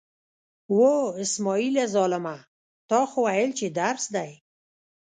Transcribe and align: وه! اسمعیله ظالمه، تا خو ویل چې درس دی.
وه! 0.77 1.05
اسمعیله 1.23 1.83
ظالمه، 1.95 2.37
تا 2.89 2.99
خو 3.09 3.19
ویل 3.25 3.51
چې 3.59 3.65
درس 3.79 4.03
دی. 4.15 4.31